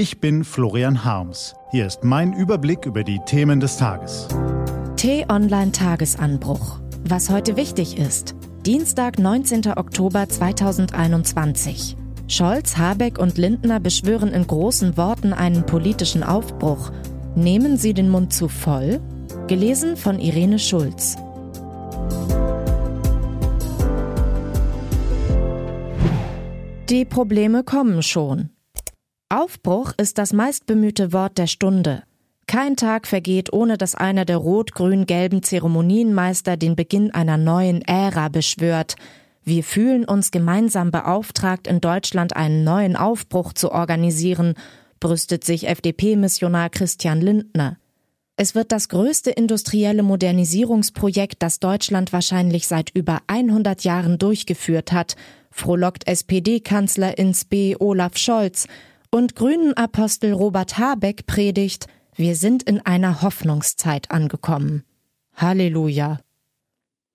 Ich 0.00 0.18
bin 0.18 0.44
Florian 0.44 1.04
Harms. 1.04 1.54
Hier 1.72 1.84
ist 1.84 2.04
mein 2.04 2.32
Überblick 2.32 2.86
über 2.86 3.04
die 3.04 3.20
Themen 3.26 3.60
des 3.60 3.76
Tages. 3.76 4.28
T-Online 4.96 5.72
Tagesanbruch. 5.72 6.80
Was 7.04 7.28
heute 7.28 7.58
wichtig 7.58 7.98
ist. 7.98 8.34
Dienstag, 8.64 9.18
19. 9.18 9.76
Oktober 9.76 10.26
2021. 10.26 11.98
Scholz, 12.28 12.78
Habeck 12.78 13.18
und 13.18 13.36
Lindner 13.36 13.78
beschwören 13.78 14.32
in 14.32 14.46
großen 14.46 14.96
Worten 14.96 15.34
einen 15.34 15.66
politischen 15.66 16.22
Aufbruch. 16.22 16.92
Nehmen 17.34 17.76
Sie 17.76 17.92
den 17.92 18.08
Mund 18.08 18.32
zu 18.32 18.48
voll? 18.48 19.02
Gelesen 19.48 19.98
von 19.98 20.18
Irene 20.18 20.58
Schulz. 20.58 21.18
Die 26.88 27.04
Probleme 27.04 27.64
kommen 27.64 28.02
schon. 28.02 28.48
Aufbruch 29.32 29.92
ist 29.96 30.18
das 30.18 30.32
meistbemühte 30.32 31.12
Wort 31.12 31.38
der 31.38 31.46
Stunde. 31.46 32.02
Kein 32.48 32.74
Tag 32.74 33.06
vergeht, 33.06 33.52
ohne 33.52 33.78
dass 33.78 33.94
einer 33.94 34.24
der 34.24 34.38
rot-grün-gelben 34.38 35.44
Zeremonienmeister 35.44 36.56
den 36.56 36.74
Beginn 36.74 37.12
einer 37.12 37.36
neuen 37.36 37.80
Ära 37.82 38.28
beschwört. 38.28 38.96
Wir 39.44 39.62
fühlen 39.62 40.04
uns 40.04 40.32
gemeinsam 40.32 40.90
beauftragt, 40.90 41.68
in 41.68 41.80
Deutschland 41.80 42.34
einen 42.34 42.64
neuen 42.64 42.96
Aufbruch 42.96 43.52
zu 43.52 43.70
organisieren, 43.70 44.54
brüstet 44.98 45.44
sich 45.44 45.68
FDP-Missionar 45.68 46.68
Christian 46.68 47.20
Lindner. 47.20 47.76
Es 48.34 48.56
wird 48.56 48.72
das 48.72 48.88
größte 48.88 49.30
industrielle 49.30 50.02
Modernisierungsprojekt, 50.02 51.40
das 51.40 51.60
Deutschland 51.60 52.12
wahrscheinlich 52.12 52.66
seit 52.66 52.90
über 52.90 53.20
100 53.28 53.84
Jahren 53.84 54.18
durchgeführt 54.18 54.90
hat, 54.90 55.14
frohlockt 55.52 56.08
SPD-Kanzler 56.08 57.16
ins 57.16 57.44
B. 57.44 57.76
Olaf 57.78 58.16
Scholz 58.16 58.66
und 59.10 59.34
Grünen-Apostel 59.34 60.32
Robert 60.32 60.78
Habeck 60.78 61.26
predigt, 61.26 61.86
wir 62.14 62.36
sind 62.36 62.62
in 62.62 62.80
einer 62.80 63.22
Hoffnungszeit 63.22 64.10
angekommen. 64.10 64.84
Halleluja. 65.34 66.20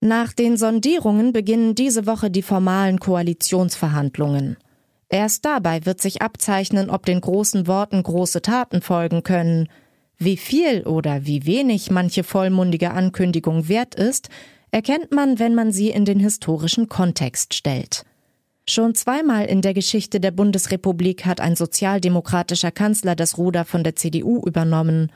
Nach 0.00 0.32
den 0.32 0.56
Sondierungen 0.56 1.32
beginnen 1.32 1.74
diese 1.74 2.06
Woche 2.06 2.30
die 2.30 2.42
formalen 2.42 2.98
Koalitionsverhandlungen. 2.98 4.56
Erst 5.08 5.44
dabei 5.44 5.84
wird 5.84 6.00
sich 6.00 6.22
abzeichnen, 6.22 6.88
ob 6.88 7.04
den 7.04 7.20
großen 7.20 7.66
Worten 7.66 8.02
große 8.02 8.42
Taten 8.42 8.80
folgen 8.80 9.22
können. 9.22 9.68
Wie 10.16 10.36
viel 10.36 10.84
oder 10.84 11.26
wie 11.26 11.44
wenig 11.44 11.90
manche 11.90 12.24
vollmundige 12.24 12.92
Ankündigung 12.92 13.68
wert 13.68 13.94
ist, 13.94 14.28
erkennt 14.70 15.12
man, 15.12 15.38
wenn 15.38 15.54
man 15.54 15.70
sie 15.70 15.90
in 15.90 16.06
den 16.06 16.18
historischen 16.18 16.88
Kontext 16.88 17.54
stellt. 17.54 18.04
Schon 18.68 18.94
zweimal 18.94 19.46
in 19.46 19.60
der 19.60 19.74
Geschichte 19.74 20.20
der 20.20 20.30
Bundesrepublik 20.30 21.26
hat 21.26 21.40
ein 21.40 21.56
sozialdemokratischer 21.56 22.70
Kanzler 22.70 23.16
das 23.16 23.36
Ruder 23.36 23.64
von 23.64 23.82
der 23.82 23.96
CDU 23.96 24.40
übernommen. 24.46 25.10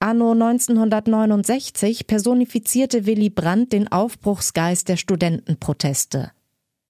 Anno 0.00 0.32
1969 0.32 2.06
personifizierte 2.06 3.04
Willy 3.04 3.30
Brandt 3.30 3.72
den 3.72 3.88
Aufbruchsgeist 3.90 4.88
der 4.88 4.96
Studentenproteste. 4.96 6.30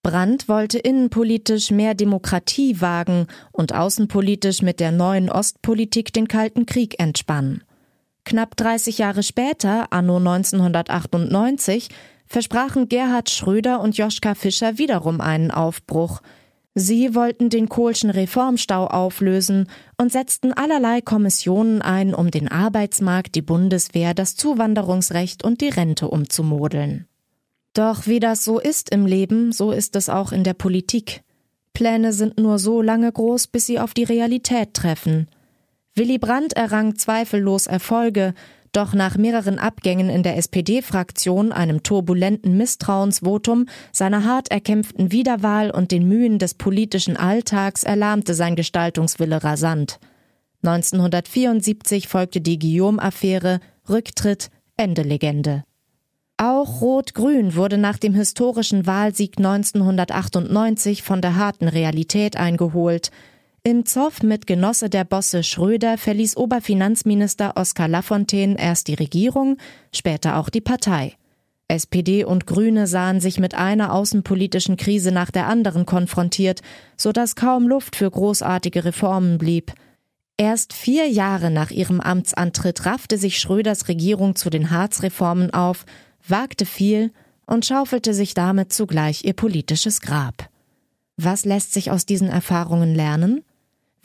Brandt 0.02 0.48
wollte 0.48 0.78
innenpolitisch 0.78 1.70
mehr 1.70 1.94
Demokratie 1.94 2.80
wagen 2.80 3.26
und 3.50 3.74
außenpolitisch 3.74 4.62
mit 4.62 4.78
der 4.78 4.92
neuen 4.92 5.28
Ostpolitik 5.30 6.12
den 6.12 6.28
Kalten 6.28 6.66
Krieg 6.66 7.00
entspannen. 7.00 7.64
Knapp 8.24 8.56
30 8.56 8.98
Jahre 8.98 9.22
später, 9.22 9.92
anno 9.92 10.18
1998, 10.18 11.88
versprachen 12.28 12.88
Gerhard 12.88 13.30
Schröder 13.30 13.80
und 13.80 13.96
Joschka 13.96 14.34
Fischer 14.34 14.78
wiederum 14.78 15.20
einen 15.20 15.50
Aufbruch. 15.50 16.20
Sie 16.74 17.14
wollten 17.14 17.50
den 17.50 17.68
Kohlschen 17.68 18.10
Reformstau 18.10 18.86
auflösen 18.86 19.68
und 19.96 20.12
setzten 20.12 20.52
allerlei 20.52 21.00
Kommissionen 21.00 21.82
ein, 21.82 22.14
um 22.14 22.30
den 22.30 22.46
Arbeitsmarkt, 22.46 23.34
die 23.34 23.42
Bundeswehr, 23.42 24.14
das 24.14 24.36
Zuwanderungsrecht 24.36 25.42
und 25.42 25.60
die 25.60 25.70
Rente 25.70 26.08
umzumodeln. 26.08 27.06
Doch 27.74 28.06
wie 28.06 28.20
das 28.20 28.44
so 28.44 28.58
ist 28.58 28.90
im 28.90 29.06
Leben, 29.06 29.52
so 29.52 29.72
ist 29.72 29.96
es 29.96 30.08
auch 30.08 30.30
in 30.30 30.44
der 30.44 30.54
Politik. 30.54 31.22
Pläne 31.72 32.12
sind 32.12 32.38
nur 32.38 32.58
so 32.58 32.82
lange 32.82 33.10
groß, 33.10 33.48
bis 33.48 33.66
sie 33.66 33.78
auf 33.78 33.94
die 33.94 34.04
Realität 34.04 34.74
treffen. 34.74 35.28
Willy 35.94 36.18
Brandt 36.18 36.52
errang 36.54 36.96
zweifellos 36.96 37.66
Erfolge, 37.66 38.34
doch 38.72 38.94
nach 38.94 39.16
mehreren 39.16 39.58
Abgängen 39.58 40.10
in 40.10 40.22
der 40.22 40.36
SPD-Fraktion, 40.36 41.52
einem 41.52 41.82
turbulenten 41.82 42.56
Misstrauensvotum, 42.56 43.66
seiner 43.92 44.24
hart 44.24 44.50
erkämpften 44.50 45.12
Wiederwahl 45.12 45.70
und 45.70 45.90
den 45.90 46.08
Mühen 46.08 46.38
des 46.38 46.54
politischen 46.54 47.16
Alltags 47.16 47.82
erlahmte 47.82 48.34
sein 48.34 48.56
Gestaltungswille 48.56 49.42
rasant. 49.42 49.98
1974 50.62 52.08
folgte 52.08 52.40
die 52.40 52.58
Guillaume-Affäre, 52.58 53.60
Rücktritt, 53.88 54.50
Ende 54.76 55.02
Legende. 55.02 55.64
Auch 56.36 56.80
Rot-Grün 56.80 57.56
wurde 57.56 57.78
nach 57.78 57.98
dem 57.98 58.14
historischen 58.14 58.86
Wahlsieg 58.86 59.38
1998 59.38 61.02
von 61.02 61.20
der 61.20 61.34
harten 61.34 61.66
Realität 61.66 62.36
eingeholt. 62.36 63.10
Im 63.68 63.84
Zoff 63.84 64.22
mit 64.22 64.46
Genosse 64.46 64.88
der 64.88 65.04
Bosse 65.04 65.42
Schröder 65.42 65.98
verließ 65.98 66.38
Oberfinanzminister 66.38 67.52
Oskar 67.54 67.86
Lafontaine 67.86 68.58
erst 68.58 68.88
die 68.88 68.94
Regierung, 68.94 69.58
später 69.94 70.38
auch 70.38 70.48
die 70.48 70.62
Partei. 70.62 71.16
SPD 71.68 72.24
und 72.24 72.46
Grüne 72.46 72.86
sahen 72.86 73.20
sich 73.20 73.38
mit 73.38 73.54
einer 73.54 73.92
außenpolitischen 73.92 74.78
Krise 74.78 75.12
nach 75.12 75.30
der 75.30 75.48
anderen 75.48 75.84
konfrontiert, 75.84 76.62
so 76.96 77.12
dass 77.12 77.36
kaum 77.36 77.68
Luft 77.68 77.94
für 77.94 78.10
großartige 78.10 78.86
Reformen 78.86 79.36
blieb. 79.36 79.74
Erst 80.38 80.72
vier 80.72 81.06
Jahre 81.06 81.50
nach 81.50 81.70
ihrem 81.70 82.00
Amtsantritt 82.00 82.86
raffte 82.86 83.18
sich 83.18 83.38
Schröders 83.38 83.86
Regierung 83.88 84.34
zu 84.34 84.48
den 84.48 84.70
Harzreformen 84.70 85.52
auf, 85.52 85.84
wagte 86.26 86.64
viel 86.64 87.12
und 87.44 87.66
schaufelte 87.66 88.14
sich 88.14 88.32
damit 88.32 88.72
zugleich 88.72 89.26
ihr 89.26 89.34
politisches 89.34 90.00
Grab. 90.00 90.48
Was 91.18 91.44
lässt 91.44 91.74
sich 91.74 91.90
aus 91.90 92.06
diesen 92.06 92.30
Erfahrungen 92.30 92.94
lernen? 92.94 93.44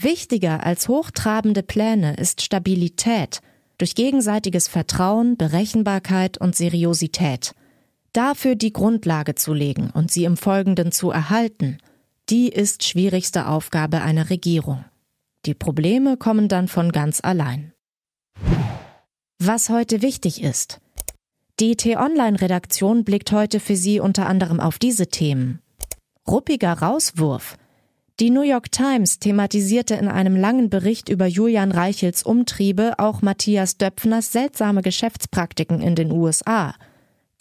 Wichtiger 0.03 0.65
als 0.65 0.89
hochtrabende 0.89 1.63
Pläne 1.63 2.15
ist 2.15 2.41
Stabilität 2.41 3.39
durch 3.77 3.95
gegenseitiges 3.95 4.67
Vertrauen, 4.67 5.37
Berechenbarkeit 5.37 6.37
und 6.37 6.55
Seriosität. 6.55 7.55
Dafür 8.11 8.55
die 8.55 8.73
Grundlage 8.73 9.35
zu 9.35 9.53
legen 9.53 9.89
und 9.91 10.11
sie 10.11 10.25
im 10.25 10.35
Folgenden 10.35 10.91
zu 10.91 11.09
erhalten, 11.09 11.77
die 12.29 12.49
ist 12.49 12.83
schwierigste 12.83 13.47
Aufgabe 13.47 14.01
einer 14.01 14.29
Regierung. 14.29 14.83
Die 15.45 15.53
Probleme 15.53 16.17
kommen 16.17 16.49
dann 16.49 16.67
von 16.67 16.91
ganz 16.91 17.21
allein. 17.23 17.73
Was 19.39 19.69
heute 19.69 20.01
wichtig 20.01 20.41
ist. 20.41 20.79
Die 21.59 21.75
T-Online-Redaktion 21.75 23.03
blickt 23.03 23.31
heute 23.31 23.59
für 23.59 23.75
Sie 23.75 23.99
unter 23.99 24.27
anderem 24.27 24.59
auf 24.59 24.79
diese 24.79 25.07
Themen. 25.07 25.59
Ruppiger 26.27 26.73
Rauswurf. 26.73 27.57
Die 28.19 28.29
New 28.29 28.43
York 28.43 28.71
Times 28.71 29.17
thematisierte 29.17 29.95
in 29.95 30.07
einem 30.07 30.35
langen 30.35 30.69
Bericht 30.69 31.09
über 31.09 31.25
Julian 31.25 31.71
Reichels 31.71 32.21
Umtriebe 32.21 32.93
auch 32.99 33.23
Matthias 33.23 33.77
Döpfners 33.77 34.31
seltsame 34.31 34.83
Geschäftspraktiken 34.83 35.81
in 35.81 35.95
den 35.95 36.11
USA. 36.11 36.75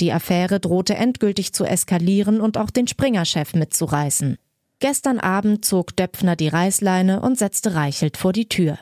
Die 0.00 0.12
Affäre 0.12 0.60
drohte 0.60 0.94
endgültig 0.94 1.52
zu 1.52 1.64
eskalieren 1.64 2.40
und 2.40 2.56
auch 2.56 2.70
den 2.70 2.88
Springer-Chef 2.88 3.52
mitzureißen. 3.52 4.38
Gestern 4.80 5.20
Abend 5.20 5.64
zog 5.66 5.94
Döpfner 5.94 6.36
die 6.36 6.48
Reißleine 6.48 7.20
und 7.20 7.38
setzte 7.38 7.74
Reichelt 7.74 8.16
vor 8.16 8.32
die 8.32 8.48
Tür. 8.48 8.78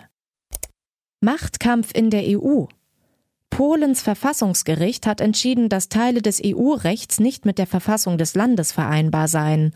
Machtkampf 1.20 1.92
in 1.92 2.10
der 2.10 2.22
EU. 2.24 2.66
Polens 3.50 4.00
Verfassungsgericht 4.00 5.08
hat 5.08 5.20
entschieden, 5.20 5.68
dass 5.68 5.88
Teile 5.88 6.22
des 6.22 6.40
EU-Rechts 6.42 7.18
nicht 7.18 7.44
mit 7.44 7.58
der 7.58 7.66
Verfassung 7.66 8.16
des 8.16 8.36
Landes 8.36 8.70
vereinbar 8.70 9.26
seien. 9.26 9.74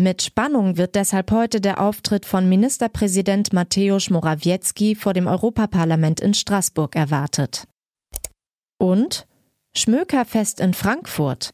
Mit 0.00 0.22
Spannung 0.22 0.76
wird 0.76 0.94
deshalb 0.94 1.32
heute 1.32 1.60
der 1.60 1.80
Auftritt 1.80 2.24
von 2.24 2.48
Ministerpräsident 2.48 3.52
Mateusz 3.52 4.10
Morawiecki 4.10 4.94
vor 4.94 5.12
dem 5.12 5.26
Europaparlament 5.26 6.20
in 6.20 6.34
Straßburg 6.34 6.94
erwartet. 6.94 7.66
Und 8.78 9.26
Schmökerfest 9.76 10.60
in 10.60 10.72
Frankfurt. 10.72 11.50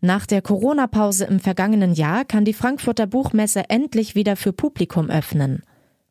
Nach 0.00 0.26
der 0.26 0.42
Corona-Pause 0.42 1.26
im 1.26 1.38
vergangenen 1.38 1.94
Jahr 1.94 2.24
kann 2.24 2.44
die 2.44 2.52
Frankfurter 2.52 3.06
Buchmesse 3.06 3.70
endlich 3.70 4.16
wieder 4.16 4.34
für 4.34 4.52
Publikum 4.52 5.08
öffnen. 5.08 5.62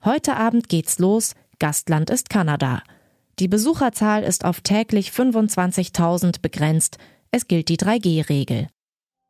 Heute 0.05 0.37
Abend 0.37 0.69
geht's 0.69 0.99
los, 0.99 1.35
Gastland 1.59 2.09
ist 2.09 2.29
Kanada. 2.29 2.81
Die 3.39 3.49
Besucherzahl 3.49 4.23
ist 4.23 4.45
auf 4.45 4.61
täglich 4.61 5.09
25.000 5.09 6.41
begrenzt, 6.41 6.97
es 7.31 7.49
gilt 7.49 7.67
die 7.67 7.77
3G-Regel. 7.77 8.69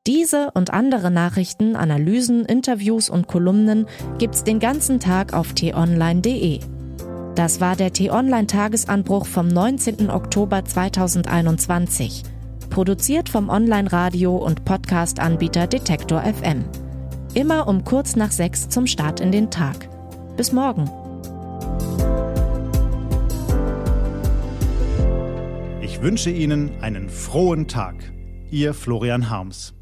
Diese 0.06 0.52
und 0.52 0.74
andere 0.74 1.12
Nachrichten, 1.12 1.78
Analysen, 1.78 2.44
Interviews 2.44 3.10
und 3.10 3.30
Kolumnen 3.30 3.88
gibt's 4.18 4.44
den 4.44 4.60
ganzen 4.60 5.00
Tag 5.00 5.32
auf 5.32 5.54
t-online.de. 5.54 6.60
Das 7.36 7.62
war 7.62 7.78
der 7.78 7.94
T-Online 7.94 8.48
Tagesanbruch 8.48 9.26
vom 9.26 9.48
19. 9.48 10.10
Oktober 10.10 10.66
2021, 10.66 12.24
produziert 12.70 13.30
vom 13.30 13.48
Online-Radio- 13.48 14.36
und 14.36 14.66
Podcast-Anbieter 14.66 15.68
Detektor 15.68 16.22
FM. 16.22 16.66
Immer 17.34 17.70
um 17.70 17.86
kurz 17.86 18.18
nach 18.18 18.32
sechs 18.32 18.68
zum 18.68 18.88
Start 18.88 19.22
in 19.22 19.32
den 19.32 19.52
Tag. 19.52 19.88
Bis 20.36 20.52
morgen. 20.52 20.90
Ich 25.82 26.02
wünsche 26.02 26.30
Ihnen 26.30 26.72
einen 26.82 27.08
frohen 27.08 27.70
Tag. 27.70 27.96
Ihr 28.52 28.74
Florian 28.74 29.30
Harms. 29.30 29.74